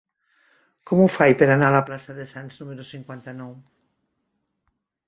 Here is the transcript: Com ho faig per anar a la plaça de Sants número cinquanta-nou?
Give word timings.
Com 0.91 1.01
ho 1.03 1.05
faig 1.17 1.35
per 1.41 1.49
anar 1.57 1.69
a 1.69 1.75
la 1.75 1.83
plaça 1.91 2.17
de 2.21 2.27
Sants 2.33 2.59
número 2.65 2.87
cinquanta-nou? 2.89 3.57